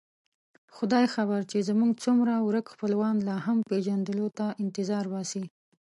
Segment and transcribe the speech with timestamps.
[0.75, 5.43] خدای خبر چې زموږ څومره ورک خپلوان لا هم پېژندلو ته انتظار باسي.